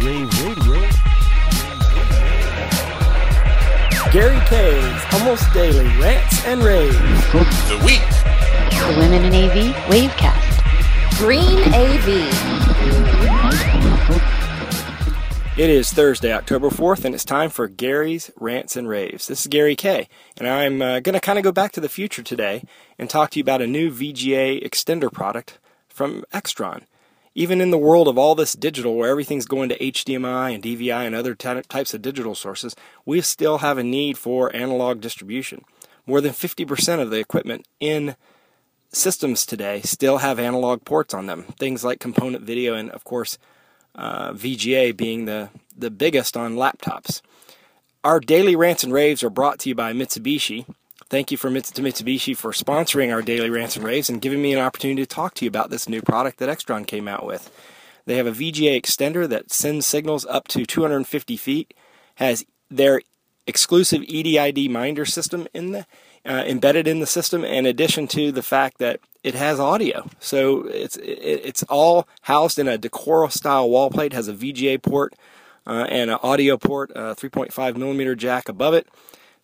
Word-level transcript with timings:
Rave 0.00 0.30
Radio. 0.44 0.80
Gary 4.12 4.36
Kayye's 4.46 5.14
almost 5.14 5.52
daily 5.52 5.86
rants 6.00 6.44
and 6.44 6.62
raves. 6.62 6.96
The 7.32 7.82
week. 7.84 8.00
The 8.70 8.94
Women 8.96 9.24
in 9.24 9.34
AV 9.34 9.74
Wavecast. 9.90 11.18
Green 11.18 11.58
AV. 11.74 12.08
It 15.58 15.68
is 15.68 15.90
Thursday, 15.90 16.32
October 16.32 16.70
4th, 16.70 17.04
and 17.04 17.12
it's 17.12 17.24
time 17.24 17.50
for 17.50 17.66
Gary's 17.66 18.30
Rants 18.38 18.76
and 18.76 18.88
Raves. 18.88 19.26
This 19.26 19.40
is 19.40 19.46
Gary 19.48 19.74
Kayye, 19.74 20.06
and 20.36 20.46
I'm 20.46 20.80
uh, 20.80 21.00
going 21.00 21.14
to 21.14 21.20
kind 21.20 21.38
of 21.38 21.42
go 21.42 21.50
back 21.50 21.72
to 21.72 21.80
the 21.80 21.88
future 21.88 22.22
today 22.22 22.62
and 23.00 23.10
talk 23.10 23.30
to 23.30 23.40
you 23.40 23.42
about 23.42 23.62
a 23.62 23.66
new 23.66 23.90
VGA 23.90 24.64
extender 24.64 25.12
product 25.12 25.58
from 25.88 26.24
Extron. 26.32 26.82
Even 27.38 27.60
in 27.60 27.70
the 27.70 27.78
world 27.78 28.08
of 28.08 28.18
all 28.18 28.34
this 28.34 28.54
digital, 28.54 28.96
where 28.96 29.08
everything's 29.08 29.46
going 29.46 29.68
to 29.68 29.78
HDMI 29.78 30.52
and 30.52 30.60
DVI 30.60 31.06
and 31.06 31.14
other 31.14 31.36
t- 31.36 31.62
types 31.68 31.94
of 31.94 32.02
digital 32.02 32.34
sources, 32.34 32.74
we 33.06 33.20
still 33.20 33.58
have 33.58 33.78
a 33.78 33.84
need 33.84 34.18
for 34.18 34.52
analog 34.56 35.00
distribution. 35.00 35.64
More 36.04 36.20
than 36.20 36.32
50% 36.32 37.00
of 37.00 37.10
the 37.10 37.20
equipment 37.20 37.64
in 37.78 38.16
systems 38.90 39.46
today 39.46 39.82
still 39.82 40.18
have 40.18 40.40
analog 40.40 40.84
ports 40.84 41.14
on 41.14 41.26
them. 41.26 41.44
Things 41.60 41.84
like 41.84 42.00
component 42.00 42.42
video 42.42 42.74
and, 42.74 42.90
of 42.90 43.04
course, 43.04 43.38
uh, 43.94 44.32
VGA 44.32 44.96
being 44.96 45.26
the, 45.26 45.50
the 45.76 45.92
biggest 45.92 46.36
on 46.36 46.56
laptops. 46.56 47.22
Our 48.02 48.18
daily 48.18 48.56
rants 48.56 48.82
and 48.82 48.92
raves 48.92 49.22
are 49.22 49.30
brought 49.30 49.60
to 49.60 49.68
you 49.68 49.76
by 49.76 49.92
Mitsubishi. 49.92 50.66
Thank 51.10 51.30
you 51.30 51.38
for 51.38 51.48
to 51.48 51.54
Mitsubishi 51.54 52.36
for 52.36 52.52
sponsoring 52.52 53.10
our 53.10 53.22
daily 53.22 53.48
rants 53.48 53.76
and 53.76 53.84
raves 53.84 54.10
and 54.10 54.20
giving 54.20 54.42
me 54.42 54.52
an 54.52 54.58
opportunity 54.58 55.00
to 55.00 55.06
talk 55.06 55.32
to 55.34 55.46
you 55.46 55.48
about 55.48 55.70
this 55.70 55.88
new 55.88 56.02
product 56.02 56.38
that 56.38 56.50
Extron 56.50 56.86
came 56.86 57.08
out 57.08 57.24
with. 57.24 57.50
They 58.04 58.16
have 58.16 58.26
a 58.26 58.32
VGA 58.32 58.78
extender 58.78 59.26
that 59.26 59.50
sends 59.50 59.86
signals 59.86 60.26
up 60.26 60.48
to 60.48 60.66
250 60.66 61.36
feet, 61.38 61.72
has 62.16 62.44
their 62.70 63.00
exclusive 63.46 64.02
EDID 64.02 64.68
minder 64.68 65.06
system 65.06 65.48
in 65.54 65.72
the 65.72 65.86
uh, 66.26 66.44
embedded 66.46 66.86
in 66.86 67.00
the 67.00 67.06
system, 67.06 67.42
in 67.42 67.64
addition 67.64 68.06
to 68.08 68.30
the 68.30 68.42
fact 68.42 68.76
that 68.76 69.00
it 69.24 69.34
has 69.34 69.58
audio. 69.58 70.10
So 70.20 70.66
it's 70.66 70.96
it, 70.96 71.20
it's 71.42 71.62
all 71.64 72.06
housed 72.22 72.58
in 72.58 72.68
a 72.68 72.76
Decora 72.76 73.32
style 73.32 73.70
wall 73.70 73.88
plate. 73.88 74.12
Has 74.12 74.28
a 74.28 74.34
VGA 74.34 74.82
port 74.82 75.14
uh, 75.66 75.86
and 75.88 76.10
an 76.10 76.18
audio 76.22 76.58
port, 76.58 76.90
a 76.90 77.14
3.5 77.14 77.76
millimeter 77.76 78.14
jack 78.14 78.50
above 78.50 78.74
it. 78.74 78.86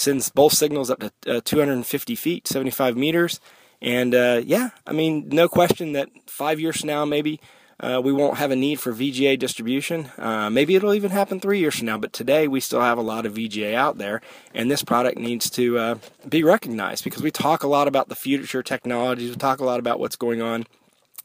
Sends 0.00 0.30
both 0.30 0.54
signals 0.54 0.90
up 0.90 1.00
to 1.00 1.36
uh, 1.36 1.40
250 1.44 2.14
feet, 2.14 2.48
75 2.48 2.96
meters. 2.96 3.38
And 3.82 4.14
uh, 4.14 4.40
yeah, 4.44 4.70
I 4.86 4.92
mean, 4.92 5.28
no 5.28 5.46
question 5.46 5.92
that 5.92 6.08
five 6.26 6.58
years 6.58 6.80
from 6.80 6.86
now, 6.86 7.04
maybe 7.04 7.38
uh, 7.80 8.00
we 8.02 8.10
won't 8.10 8.38
have 8.38 8.50
a 8.50 8.56
need 8.56 8.80
for 8.80 8.92
VGA 8.94 9.38
distribution. 9.38 10.10
Uh, 10.16 10.48
maybe 10.48 10.74
it'll 10.74 10.94
even 10.94 11.10
happen 11.10 11.38
three 11.38 11.58
years 11.58 11.76
from 11.76 11.86
now, 11.86 11.98
but 11.98 12.14
today 12.14 12.48
we 12.48 12.60
still 12.60 12.80
have 12.80 12.96
a 12.96 13.02
lot 13.02 13.26
of 13.26 13.34
VGA 13.34 13.74
out 13.74 13.98
there, 13.98 14.22
and 14.54 14.70
this 14.70 14.82
product 14.82 15.18
needs 15.18 15.50
to 15.50 15.78
uh, 15.78 15.94
be 16.28 16.42
recognized 16.42 17.04
because 17.04 17.22
we 17.22 17.30
talk 17.30 17.62
a 17.62 17.68
lot 17.68 17.86
about 17.86 18.08
the 18.08 18.14
future 18.14 18.62
technologies, 18.62 19.30
we 19.30 19.36
talk 19.36 19.60
a 19.60 19.64
lot 19.64 19.80
about 19.80 19.98
what's 19.98 20.16
going 20.16 20.40
on, 20.42 20.66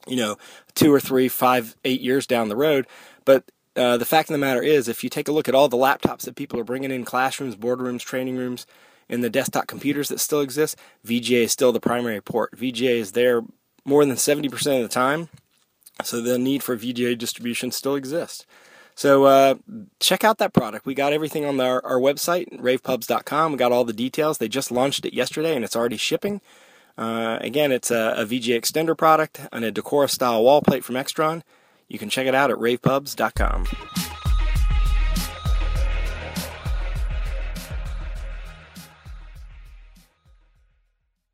you 0.08 0.16
know, 0.16 0.38
two 0.76 0.94
or 0.94 1.00
three, 1.00 1.28
five, 1.28 1.76
eight 1.84 2.02
years 2.02 2.26
down 2.26 2.48
the 2.50 2.56
road, 2.56 2.88
but 3.26 3.44
uh, 3.76 3.98
the 3.98 4.06
fact 4.06 4.30
of 4.30 4.34
the 4.34 4.40
matter 4.40 4.62
is, 4.62 4.88
if 4.88 5.04
you 5.04 5.09
take 5.09 5.28
a 5.28 5.31
look 5.31 5.48
at 5.48 5.56
all 5.56 5.68
the 5.68 5.78
laptops 5.78 6.22
that 6.22 6.36
people 6.36 6.59
are 6.59 6.64
bringing 6.64 6.92
in 6.92 7.06
classrooms, 7.06 7.56
boardrooms, 7.56 8.02
training 8.02 8.38
rooms, 8.38 8.66
and 9.09 9.23
the 9.23 9.30
desktop 9.30 9.67
computers 9.67 10.09
that 10.09 10.20
still 10.20 10.42
exist, 10.42 10.78
VGA 11.06 11.44
is 11.44 11.52
still 11.52 11.72
the 11.72 11.80
primary 11.80 12.22
port. 12.22 12.58
VGA 12.58 12.98
is 12.98 13.12
there 13.12 13.42
more 13.84 14.06
than 14.06 14.16
70% 14.16 14.54
of 14.78 14.82
the 14.82 14.88
time 14.88 15.30
so 16.04 16.22
the 16.22 16.38
need 16.38 16.64
for 16.64 16.76
VGA 16.76 17.17
distribution 17.17 17.72
still 17.72 17.95
exists. 17.95 18.45
So 18.95 19.26
uh, 19.26 19.56
check 20.00 20.23
out 20.23 20.38
that 20.38 20.54
product. 20.54 20.86
We 20.86 20.94
got 20.94 21.14
everything 21.14 21.45
on 21.45 21.60
our, 21.60 21.86
our 21.86 22.00
website, 22.00 22.60
ravepubs.com. 22.60 23.52
We 23.52 23.58
got 23.58 23.72
all 23.72 23.84
the 23.84 23.94
details. 23.94 24.38
They 24.38 24.48
just 24.48 24.72
launched 24.72 25.06
it 25.06 25.14
yesterday 25.14 25.56
and 25.56 25.66
it's 25.66 25.76
already 25.76 25.98
shipping. 25.98 26.42
Uh, 26.98 27.38
again, 27.42 27.73
it's 27.73 27.92
a, 27.92 28.14
a 28.17 28.26
VGA 28.26 28.58
extender 28.58 28.98
product 28.98 29.42
and 29.52 29.66
a 29.66 29.72
Decora 29.72 30.10
style 30.10 30.44
wall 30.44 30.61
plate 30.61 30.86
from 30.86 30.95
Extron. 30.95 31.44
You 31.88 32.00
can 32.00 32.10
check 32.10 32.28
it 32.28 32.36
out 32.36 32.52
at 32.52 32.58
ravepubs.com. 32.58 34.05